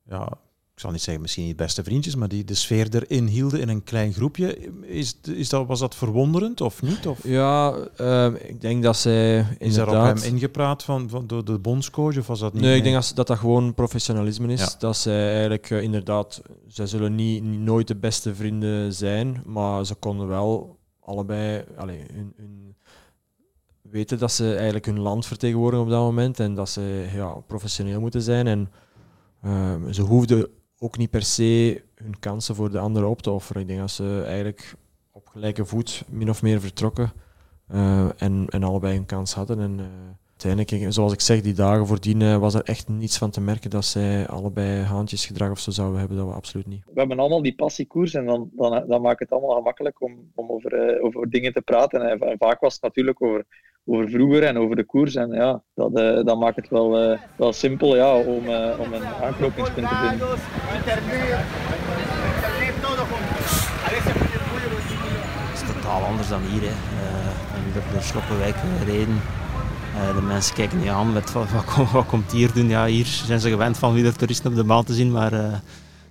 [0.03, 0.29] ja,
[0.77, 3.69] ik zal niet zeggen misschien niet beste vriendjes, maar die de sfeer erin hielden in
[3.69, 4.57] een klein groepje.
[4.81, 7.07] Is, is dat, was dat verwonderend of niet?
[7.07, 7.19] Of?
[7.23, 9.59] Ja, uh, ik denk dat zij inderdaad...
[9.59, 12.61] Is er op hem ingepraat van, van, door de bondscoach of was dat niet?
[12.61, 14.77] Nee, ik denk dat, dat dat gewoon professionalisme is.
[14.79, 16.41] Dat zij eigenlijk uh, inderdaad...
[16.67, 22.33] Zij zullen niet, nooit de beste vrienden zijn, maar ze konden wel allebei allez, hun,
[22.37, 22.75] hun
[23.81, 27.99] weten dat ze eigenlijk hun land vertegenwoordigen op dat moment en dat ze ja, professioneel
[27.99, 28.47] moeten zijn.
[28.47, 28.69] En
[29.45, 30.47] uh, ze hoefden
[30.79, 33.61] ook niet per se hun kansen voor de anderen op te offeren.
[33.61, 34.75] Ik denk dat ze eigenlijk
[35.11, 37.11] op gelijke voet min of meer vertrokken
[37.73, 39.59] uh, en, en allebei een kans hadden.
[39.59, 39.85] En, uh,
[40.29, 43.69] uiteindelijk, zoals ik zeg, die dagen voordien uh, was er echt niets van te merken
[43.69, 46.17] dat zij allebei haantjesgedrag of zo zouden hebben.
[46.17, 46.83] Dat we absoluut niet.
[46.85, 50.49] We hebben allemaal die passiekoers en dan, dan, dan maakt het allemaal gemakkelijk om, om
[50.49, 52.01] over, over dingen te praten.
[52.01, 53.45] En vaak was het natuurlijk over
[53.87, 55.15] over vroeger en over de koers.
[55.15, 58.93] En ja, dat, uh, dat maakt het wel, uh, wel simpel ja, om, uh, om
[58.93, 60.27] een aanknopingspunt te vinden.
[65.47, 66.61] Het is totaal anders dan hier.
[66.61, 66.75] Hè.
[67.91, 69.21] Door Sloppenwijk reden.
[70.15, 71.47] de mensen kijken je aan met wat,
[71.91, 72.69] wat, komt hier doen.
[72.69, 75.61] Ja, hier zijn ze gewend van weer toeristen op de baan te zien, maar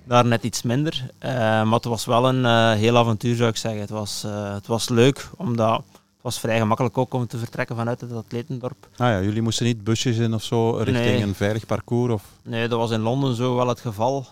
[0.04, 1.10] daar net iets minder.
[1.20, 3.80] maar het was wel een heel avontuur zou ik zeggen.
[3.80, 5.82] Het was, het was leuk, omdat
[6.26, 8.88] was vrij gemakkelijk ook om te vertrekken vanuit het atletendorp.
[8.96, 12.12] Ah ja, jullie moesten niet busjes in of zo richting een veilig parcours?
[12.12, 12.24] Of?
[12.42, 14.26] Nee, dat was in Londen zo wel het geval.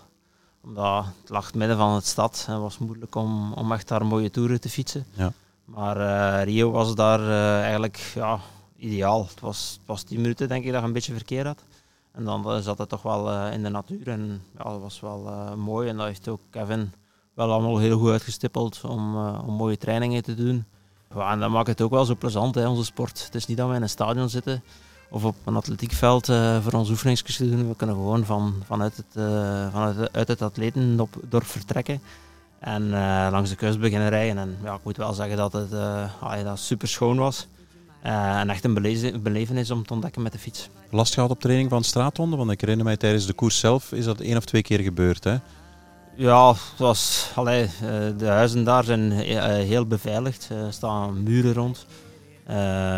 [0.63, 4.05] Omdat het lag midden van het stad en het was moeilijk om, om echt daar
[4.05, 5.05] mooie toeren te fietsen.
[5.13, 5.31] Ja.
[5.65, 8.39] Maar uh, Rio was daar uh, eigenlijk ja,
[8.77, 9.25] ideaal.
[9.27, 11.63] Het was, het was tien minuten denk ik dat je een beetje verkeer had.
[12.11, 15.89] En dan zat het toch wel in de natuur en ja, dat was wel mooi.
[15.89, 16.93] En dat heeft ook Kevin
[17.33, 20.65] wel allemaal heel goed uitgestippeld om, om mooie trainingen te doen.
[21.15, 23.23] Ja, en dat maakt het ook wel zo plezant, hè, onze sport.
[23.25, 24.63] Het is niet dat we in een stadion zitten
[25.09, 27.67] of op een atletiekveld uh, voor onze oefeningsjes doen.
[27.67, 32.01] We kunnen gewoon van, vanuit, het, uh, vanuit uit het atletendorp vertrekken
[32.59, 34.37] en uh, langs de kust beginnen rijden.
[34.37, 35.73] En ja, ik moet wel zeggen dat het
[36.19, 37.47] ah, dat super schoon was.
[38.01, 38.73] en echt een
[39.23, 40.69] belevenis om te ontdekken met de fiets.
[40.89, 42.37] Last gehad op training van straathonden?
[42.37, 45.23] Want ik herinner mij tijdens de koers zelf is dat één of twee keer gebeurd.
[45.23, 45.37] Hè?
[46.15, 47.69] Ja, zoals, allee, eh,
[48.17, 50.49] de huizen daar zijn eh, heel beveiligd.
[50.49, 51.85] Er staan muren rond.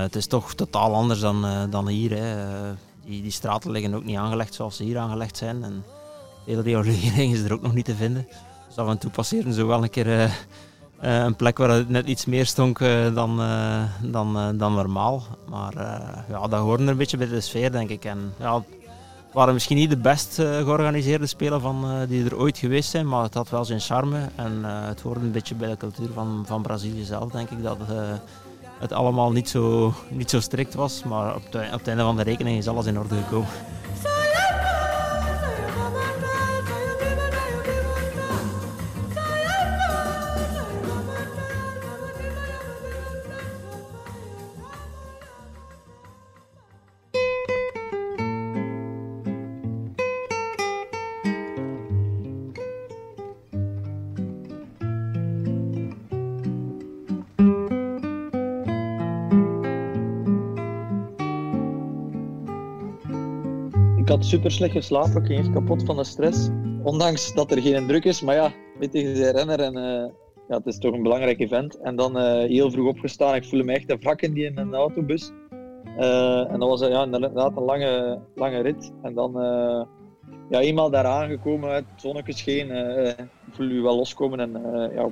[0.02, 2.18] Het is toch totaal anders dan, dan hier.
[2.18, 2.36] Hè.
[3.06, 5.64] die, die straten liggen ook niet aangelegd zoals ze hier aangelegd zijn.
[5.64, 5.84] En
[6.46, 8.28] hele riolering is er ook nog niet te vinden.
[8.68, 10.32] Dus af en toe passeren ze wel een keer
[11.00, 14.74] Eh, een plek waar het net iets meer stonk eh, dan, eh, dan, eh, dan
[14.74, 15.24] normaal.
[15.50, 18.06] Maar eh, ja, dat hoorde er een beetje bij de sfeer, denk ik.
[18.06, 18.64] En, ja,
[19.38, 23.08] waren misschien niet de best eh, georganiseerde spelen van, eh, die er ooit geweest zijn,
[23.08, 24.30] maar het had wel zijn charme.
[24.36, 27.64] En eh, het hoorde een beetje bij de cultuur van, van Brazilië zelf, denk ik,
[27.64, 27.78] dat
[28.80, 31.04] het allemaal niet zo, niet zo strikt was.
[31.04, 33.50] Maar op, de, op het einde van de rekening is alles in orde gekomen.
[64.28, 66.50] Super slecht geslapen, ik ging kapot van de stress.
[66.84, 70.12] Ondanks dat er geen druk is, maar ja, weet je, je renner en eh,
[70.48, 71.80] ja, het is toch een belangrijk event.
[71.80, 74.58] En dan eh, heel vroeg opgestaan, ik voelde me echt een wrak in die in
[74.58, 75.32] een autobus.
[75.98, 78.92] Eh, en dat was ja, inderdaad een lange, lange rit.
[79.02, 79.32] En dan
[80.50, 82.68] ja, eenmaal daar aangekomen, het zonnetje scheen,
[83.52, 84.52] voel je wel loskomen en
[84.94, 85.10] ja,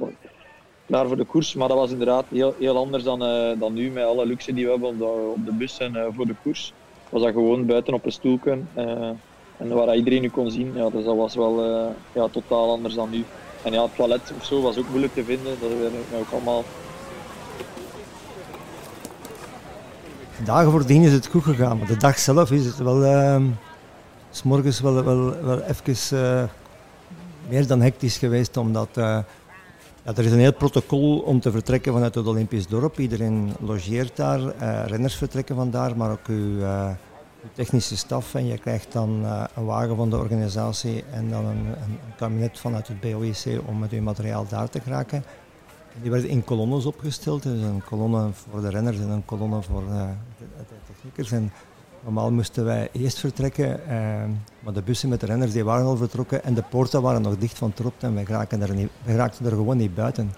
[0.85, 1.53] klaar voor de koers.
[1.53, 3.19] Maar dat was inderdaad heel, heel anders dan,
[3.59, 6.25] dan nu, met alle luxe die we hebben op de, op de bus en voor
[6.25, 6.73] de koers
[7.15, 8.59] was dat gewoon buiten op een stoelje.
[8.73, 9.09] eh,
[9.57, 10.71] en waar iedereen u kon zien.
[10.75, 13.23] Ja, dus dat was wel eh, ja, totaal anders dan nu.
[13.63, 15.57] En ja, het toilet of zo was ook moeilijk te vinden.
[15.59, 16.63] Dat hebben we ook allemaal.
[20.45, 23.03] Dagen voordien is het goed gegaan, maar de dag zelf is het wel.
[23.03, 23.43] ehm,
[24.31, 26.43] s morgens wel, wel, wel even eh,
[27.49, 28.89] meer dan hectisch geweest, omdat.
[30.05, 32.99] Ja, er is een heel protocol om te vertrekken vanuit het Olympisch dorp.
[32.99, 36.89] Iedereen logeert daar, eh, renners vertrekken vandaar, maar ook uw, eh,
[37.43, 38.35] uw technische staf.
[38.35, 42.59] En je krijgt dan eh, een wagen van de organisatie en dan een, een, kabinet
[42.59, 45.23] vanuit het BOIC om met uw materiaal daar te geraken.
[46.01, 49.83] Die werden in kolonnes opgesteld, dus een kolonne voor de renners en een kolonne voor
[49.87, 51.31] de, de techniekers.
[51.31, 51.51] En
[52.05, 53.97] normaal moesten wij eerst vertrekken, eh,
[54.59, 57.37] maar de bussen met de renners die waren al vertrokken en de poorten waren nog
[57.37, 60.31] dicht van Trop en wij raakten er, raakten er gewoon niet buiten.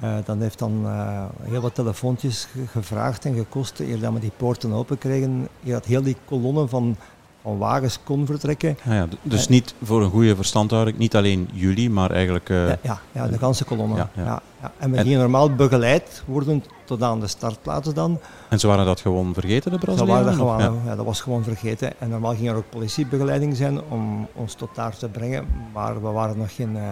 [0.00, 4.18] Eh, dat heeft dan eh, heel wat telefoontjes ge- gevraagd en gekost eer dat we
[4.20, 5.48] die poorten open kregen.
[5.60, 6.96] Je had heel die kolonnen van,
[7.42, 8.76] van wagens kon vertrekken.
[8.86, 12.48] Ah ja, d- dus Eh, niet voor een goede verstandhouding, niet alleen jullie, maar eigenlijk...
[12.50, 13.96] eh, Ja, ja, ja, de ganse kolonne.
[13.96, 14.42] Ja, Ja,
[14.78, 18.18] En we En- gingen normaal begeleid worden tot aan de startplaats dan.
[18.48, 20.12] En ze waren dat gewoon vergeten, de Brazilianen?
[20.24, 20.90] waren dat, gewoon, ja.
[20.90, 20.96] ja.
[20.96, 21.92] dat was gewoon vergeten.
[22.00, 25.46] En normaal ging er ook politiebegeleiding zijn om ons tot daar te brengen.
[25.72, 26.82] Maar we waren nog geen, eh,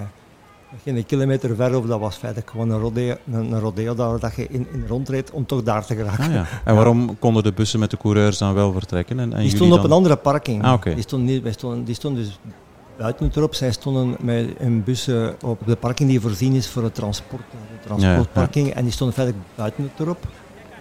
[0.85, 4.35] geen kilometer ver of dat was feitelijk gewoon een rodeo, een, een rodeo daar dat
[4.35, 6.25] je in, in rondreed om toch daar te geraken.
[6.25, 6.47] Ah, ja.
[6.65, 9.19] En waarom konden de bussen met de coureurs dan wel vertrekken?
[9.21, 10.63] En, en Die stonden op een andere parking.
[10.65, 12.39] Ah, die, stonden niet, wij stonden, die stonden dus
[12.99, 13.55] buiten het erop.
[13.55, 17.87] Zij stonden met hun bussen op de parking die voorzien is voor het transport, de
[17.89, 18.69] transportparking.
[18.75, 20.19] En die stonden feitelijk buiten het erop.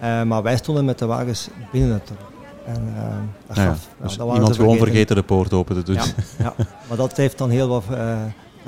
[0.02, 2.32] Eh, maar wij stonden met de wagens binnen het erop.
[2.66, 3.04] En, eh,
[3.48, 5.96] dat gaf- Dus dat iemand gewoon vergeten de poort open te doen.
[5.96, 6.04] Ja,
[6.38, 6.54] ja.
[6.88, 7.84] maar dat heeft dan heel wat...
[7.92, 8.18] eh,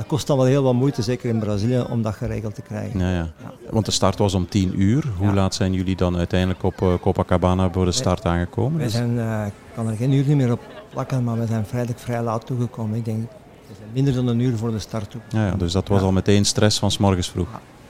[0.02, 3.00] dat kost dan wel heel wat moeite, zeker in Brazilië, om dat geregeld te krijgen.
[3.00, 3.30] Ja, ja.
[3.70, 5.04] Want de start was om 10 uur.
[5.18, 5.34] Hoe Ja.
[5.34, 8.76] laat zijn jullie dan uiteindelijk op eh, Copacabana voor de start aangekomen?
[8.78, 10.60] Wij Dus- zijn, eh, ik kan er geen uur niet meer op
[10.90, 12.98] plakken, maar we zijn vrijdag vrij laat toegekomen.
[12.98, 13.22] Ik denk,
[13.68, 15.22] we zijn minder dan een uur voor de start toe.
[15.30, 17.48] ja, ja, dus dat was al meteen stress van 's morgens vroeg.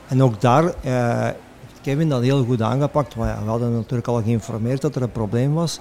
[0.08, 3.16] En ook daar eh, heeft Kevin dat heel goed aangepakt.
[3.16, 5.80] We hadden natuurlijk al geïnformeerd dat er een probleem was.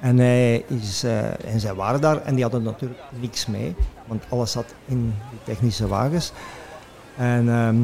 [0.00, 3.74] En, hij is, eh, en zij waren daar en die hadden natuurlijk niks mee,
[4.06, 6.32] want alles zat in die technische wagens.
[7.16, 7.76] En ehm,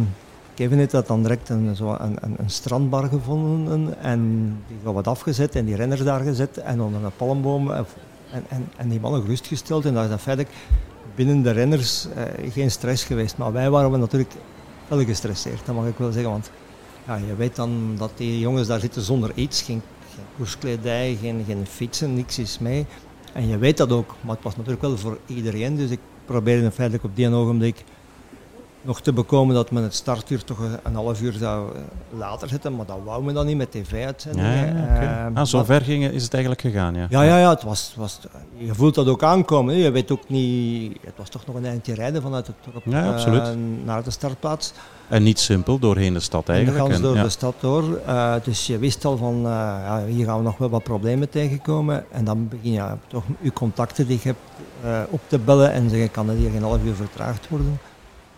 [0.55, 5.07] Kevin heeft dat dan direct een, zo een, een, strandbar gevonden en die gewoon wat
[5.07, 7.87] afgezet en die renners daar gezet en onder een palmboom en,
[8.49, 9.85] en, en, die mannen gerustgesteld.
[9.85, 10.55] En dat is dat feitelijk
[11.15, 13.37] binnen de renners eh, geen stress geweest.
[13.37, 14.33] Maar wij waren natuurlijk
[14.89, 16.31] wel gestresseerd, dat mag ik wel zeggen.
[16.31, 16.51] Want
[17.07, 19.63] ja, je weet dan dat die jongens daar zitten zonder iets,
[20.15, 22.87] geen, koerskledij, geen, geen fietsen, niks is mee.
[23.33, 25.77] En je weet dat ook, maar het was natuurlijk wel voor iedereen.
[25.77, 27.85] Dus ik probeerde feitelijk op die ogenblik
[28.85, 31.81] nog te bekomen dat men het startuur toch een, half uur zou eh,
[32.19, 32.77] later zetten.
[32.77, 34.77] Maar dat wou men dan niet met Ja, tv-uitzendingen.
[34.77, 35.31] ja, oké.
[35.35, 37.07] Eh, ah, zo maar- ver ging, is het eigenlijk gegaan, ja.
[37.11, 38.21] ja, ja, ja het was, was,
[38.57, 39.75] je voelt dat ook aankomen.
[39.75, 39.81] hè.
[39.81, 43.03] Je weet ook niet, het was toch nog een eindje rijden vanuit het dorp Ja,
[43.03, 43.43] eh, absoluut.
[43.85, 44.73] naar de startplaats.
[45.09, 46.95] En niet simpel doorheen de stad En eigenlijk.
[46.95, 47.23] En, door ja.
[47.23, 48.01] de stad door.
[48.07, 49.51] Eh, dus je wist al van, eh,
[49.85, 52.05] ja, hier gaan we nog wel wat problemen tegenkomen.
[52.11, 54.39] En dan begin je toch je contacten die je hebt
[54.85, 57.79] eh, op te bellen en zeggen, kan het hier geen half uur vertraagd worden?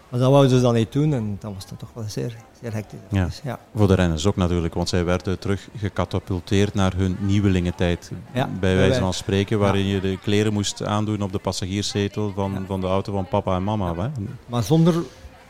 [0.08, 2.72] Maar dat wouden ze dan niet doen en dat was dan toch wel zeer, zeer
[2.72, 2.98] hectisch.
[3.08, 3.24] Ja.
[3.24, 3.58] Dus, ja.
[3.74, 8.10] Voor de renners ook natuurlijk, want zij werden terug gecatapulteerd naar hun nieuwelingentijd.
[8.32, 12.32] Ja, bij wijze wij- van spreken, waarin je de kleren moest aandoen op de passagierszetel
[12.34, 13.94] van, van de auto van papa en mama.
[13.96, 14.08] Hè?
[14.46, 14.94] Maar zonder,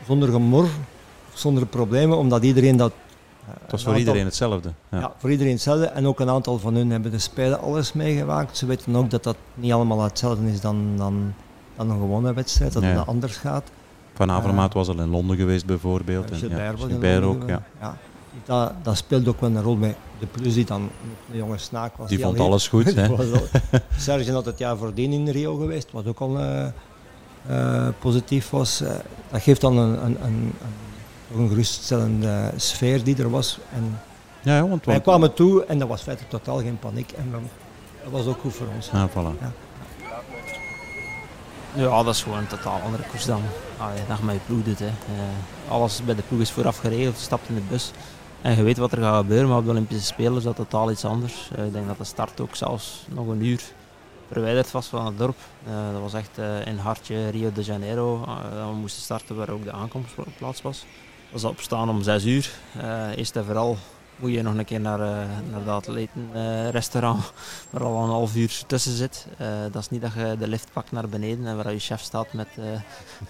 [0.07, 0.67] zonder gemor,
[1.33, 2.91] zonder problemen, omdat iedereen dat...
[3.61, 4.71] Het was voor iedereen hetzelfde.
[4.91, 4.99] Ja.
[4.99, 5.13] ja.
[5.17, 5.85] voor iedereen hetzelfde.
[5.85, 8.57] En ook een aantal van hun hebben de spelen alles meegemaakt.
[8.57, 11.33] Ze weten ook dat dat niet allemaal hetzelfde is dan, dan,
[11.75, 13.71] dan een gewone wedstrijd, dat het anders gaat.
[14.17, 16.31] Van Avermaat was al in Londen geweest bijvoorbeeld.
[16.31, 16.37] En
[16.77, 17.63] Gilbert, ook, ja.
[17.79, 17.97] ja.
[18.45, 20.89] Dat, dat speelt ook wel een rol bij de plus die dan
[21.31, 22.07] de jonge snaak was.
[22.09, 22.95] Die, die vond alles goed.
[23.97, 26.65] Serge had het jaar voordien in Rio geweest, wat ook al uh,
[27.49, 28.81] uh, positief was.
[28.81, 28.89] Uh,
[29.31, 30.53] dat geeft dan een, een, een,
[31.35, 33.59] een, geruststellende sfeer die er was.
[33.73, 33.99] En
[34.41, 37.11] ja, want, wij kwamen toe en dat was feitelijk totaal geen paniek.
[37.11, 37.31] En
[38.03, 38.89] dat was ook goed voor ons.
[38.91, 39.39] Ja, voilà.
[39.41, 39.51] ja.
[41.77, 43.41] Ja, dat is gewoon een totaal andere koers dan
[44.07, 44.79] dat je met je ploeg doet.
[44.79, 44.85] Hè.
[44.85, 47.91] Uh, alles bij de ploeg is vooraf geregeld, je stapt in de bus
[48.41, 49.47] en je weet wat er gaat gebeuren.
[49.47, 51.49] Maar op de Olympische Spelen is dat totaal iets anders.
[51.57, 53.61] Uh, ik denk dat de start ook zelfs nog een uur
[54.31, 55.37] verwijderd was van het dorp.
[55.67, 58.25] Uh, dat was echt in hartje Rio de Janeiro.
[58.69, 60.85] we moesten starten waar ook de aankomstplaats was.
[61.31, 62.51] Dat was opstaan om 6 uur.
[63.15, 63.77] eerst en vooral
[64.19, 65.05] moet je nog een keer naar, uh,
[65.51, 67.25] naar dat atletenrestaurant uh,
[67.69, 69.27] waar al een half uur tussen zit.
[69.41, 72.01] Uh, dat is niet dat je de lift pakt naar beneden en waar je chef
[72.01, 72.47] staat met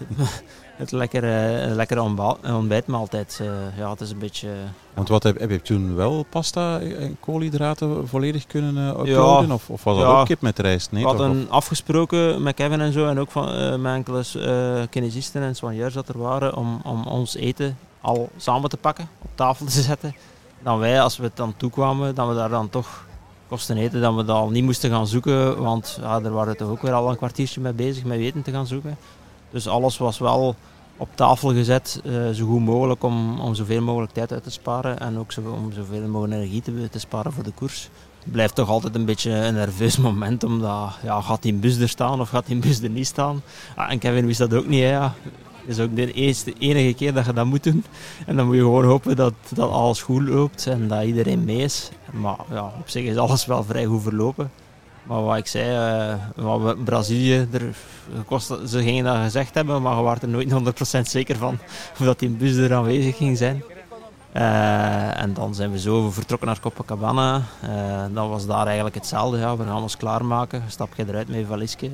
[0.76, 2.00] het lekkere, lekkere
[2.42, 3.40] ontbijtmaaltijd.
[3.76, 4.48] ja, het is een beetje...
[4.94, 9.48] Want wat heb, heb je toen wel pasta en koolhydraten volledig kunnen uploaden?
[9.48, 10.92] Ja, of, of, was dat ja, ook kip met rijst?
[10.92, 15.54] Nee, we hadden afgesproken met Kevin en zo en ook van, met enkele kinesisten en
[15.54, 19.82] soigneurs dat er waren om, om ons eten al samen te pakken, op tafel te
[19.90, 20.14] zetten
[20.62, 23.06] dan wij, als we het dan toekwamen, dat we daar dan toch
[23.48, 26.68] kosten eten, dat we dat al niet moesten gaan zoeken, want ja, er waren toch
[26.68, 28.96] ook weer al een kwartiertje mee bezig met eten te gaan zoeken.
[29.50, 30.54] Dus alles was wel
[30.96, 35.00] op tafel gezet, uh, zo goed mogelijk om, om zoveel mogelijk tijd uit te sparen
[35.00, 37.88] en ook zo, om zoveel mogelijk energie te, te sparen voor de koers.
[38.22, 41.88] Het blijft toch altijd een beetje een nerveus moment, omdat ja, gaat die bus er
[41.88, 43.42] staan of gaat die bus er niet staan?
[43.76, 44.82] Ah, en Kevin wist dat ook niet.
[44.82, 45.14] Hè, ja
[45.68, 47.84] is ook de eerste, enige keer dat je dat moet doen.
[48.26, 51.58] En dan moet je gewoon hopen dat, dat alles goed loopt en dat iedereen mee
[51.58, 51.90] is.
[52.10, 54.50] Maar ja, op zich is alles wel vrij goed verlopen.
[55.02, 57.76] Maar wat ik zei, uh, wat Brazilië, er,
[58.26, 60.52] kost, ze gingen dat gezegd hebben, maar we waren er nooit
[60.98, 61.58] 100% zeker van
[61.92, 63.62] of dat die bus er aanwezig ging zijn.
[64.36, 67.42] Uh, en dan zijn we zo vertrokken naar Copacabana.
[67.64, 69.38] Uh, dan was daar eigenlijk hetzelfde.
[69.38, 69.56] Ja.
[69.56, 70.62] We gaan ons klaarmaken.
[70.66, 71.90] Stap je eruit met je valiesje.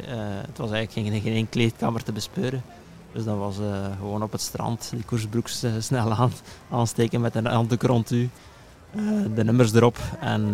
[0.47, 2.63] Het was eigenlijk geen, geen kleedkamer te bespeuren.
[3.15, 6.33] Dus dat was uh, gewoon op het strand die koersbroek uh, snel aan,
[6.71, 8.31] aansteken met een hand rond u.
[8.97, 10.51] Uh, de nummers erop en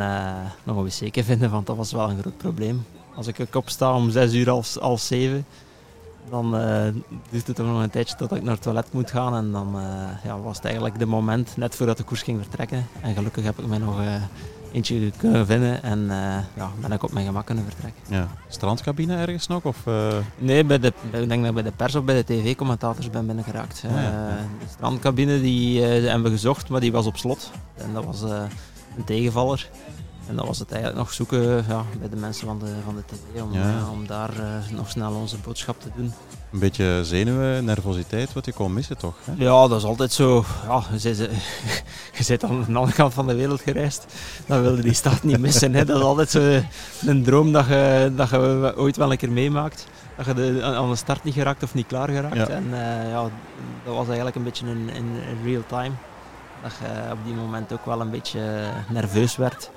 [0.65, 2.85] nog een wc vinden, want dat was wel een groot probleem.
[3.15, 5.47] Als ik opsta om 6 uur als, als 7,
[6.31, 6.51] dan
[7.31, 9.35] duurt het nog een tijdje tot ik naar het toilet moet gaan.
[9.35, 9.77] En dan
[10.25, 12.87] ja, was het eigenlijk de moment net voordat de koers ging vertrekken.
[13.01, 14.01] En gelukkig heb ik mij nog
[14.73, 16.09] eentje kunnen vinden en uh,
[16.55, 18.03] ja, ben ik op mijn gemak kunnen vertrekken.
[18.09, 18.29] Ja.
[18.49, 19.65] Strandcabine ergens nog?
[19.65, 20.13] Of, uh...
[20.39, 23.27] Nee, bij de, ik denk dat ik bij de pers of bij de tv-commentators ben
[23.27, 23.83] binnengeraakt.
[23.87, 24.37] Ah, ja, ja.
[24.59, 27.51] de strandcabine die, hebben we gezocht, maar die was op slot.
[27.77, 29.69] En dat was een tegenvaller.
[30.31, 33.03] En dan was het eigenlijk nog zoeken ja, bij de mensen van de, van de
[33.07, 33.53] tv om,
[33.93, 34.31] om daar
[34.71, 36.13] nog snel onze boodschap te doen
[36.53, 39.15] een beetje zenuwen, nervositeit, wat je kon missen toch?
[39.25, 39.33] Hè?
[39.37, 40.45] Ja, dat is altijd zo.
[40.67, 41.09] Ja, je,
[42.17, 44.07] je zit aan de andere kant van de wereld gereisd,
[44.47, 45.75] dan wilde die stad niet missen.
[45.75, 45.85] Hè.
[45.85, 46.61] Dat is altijd zo
[47.07, 49.87] een droom dat je, dat je ooit wel een keer meemaakt.
[50.17, 52.37] Dat je de, aan de start niet geraakt of niet klaar geraakt.
[52.37, 52.49] Ja.
[52.49, 53.23] En uh, ja,
[53.85, 55.95] dat was eigenlijk een beetje in, in real time.
[56.63, 58.41] Dat je op die moment ook wel een beetje
[58.89, 59.71] nerveus werd.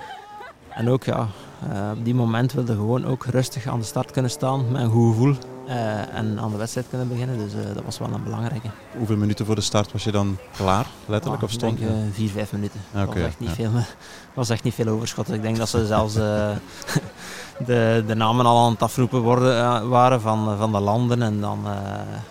[0.74, 1.28] En ook ja,
[1.72, 4.90] uh, op die moment wilde gewoon ook rustig aan de start kunnen staan met een
[4.90, 5.36] goed gevoel.
[5.66, 7.38] Uh, en aan de wedstrijd kunnen beginnen.
[7.38, 8.70] Dus uh, dat was wel een belangrijke.
[8.96, 11.42] Hoeveel minuten voor de start was je dan klaar, letterlijk?
[11.42, 12.80] Ah, of stond ik denk vier, vijf minuten.
[12.92, 13.54] Dat was, echt niet ja.
[13.54, 13.70] veel,
[14.34, 15.32] was echt niet veel overschot.
[15.32, 16.14] Ik denk dat ze zelfs
[17.66, 21.22] de, de namen al aan het afroepen worden, waren van, van de landen.
[21.22, 21.58] En dan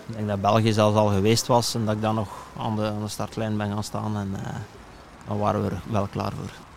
[0.08, 1.76] ik denk dat België zelfs al geweest was.
[1.76, 4.18] En dat ik dan nog aan de, aan de startlijn ben gaan staan.
[4.18, 4.36] En
[5.28, 6.73] dan waren we er wel klaar voor.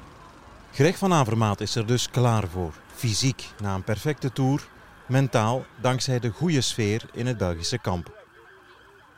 [0.76, 2.72] Greg van Avermaat is er dus klaar voor.
[2.94, 4.68] Fysiek, na een perfecte tour
[5.08, 8.24] mentaal dankzij de goede sfeer in het Belgische kamp.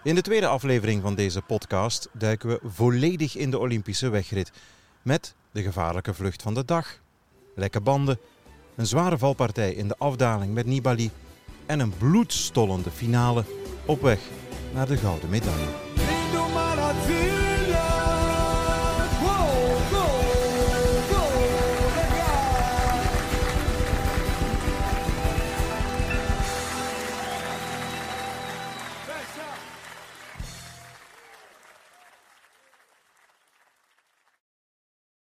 [0.02, 4.52] In de tweede aflevering van deze podcast duiken we volledig in de Olympische wegrit
[5.02, 6.98] met de gevaarlijke vlucht van de dag,
[7.54, 8.18] lekke banden,
[8.76, 11.10] een zware valpartij in de afdaling met Nibali
[11.66, 13.44] en een bloedstollende finale
[13.84, 14.20] op weg
[14.74, 15.87] naar de gouden medaille.